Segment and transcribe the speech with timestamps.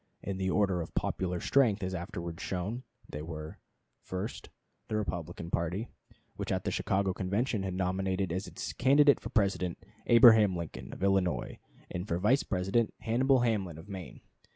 [0.23, 3.59] In the order of popular strength, as afterwards shown, they were:
[4.01, 4.49] First.
[4.87, 5.89] The Republican party,
[6.37, 9.77] which at the Chicago Convention had nominated as its candidate for President,
[10.07, 11.59] Abraham Lincoln, of Illinois,
[11.91, 14.21] and for Vice President, Hannibal Hamlin, of Maine.